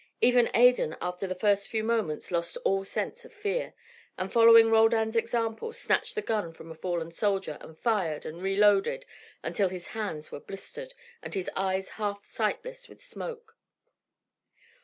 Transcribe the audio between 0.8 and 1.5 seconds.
after the